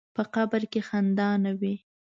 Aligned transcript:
په 0.15 0.23
قبر 0.33 0.61
کې 0.71 0.81
خندا 0.87 1.29
نه 1.43 1.51
وي. 1.59 1.75